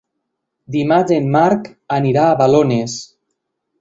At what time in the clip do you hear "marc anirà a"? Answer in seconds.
1.37-2.35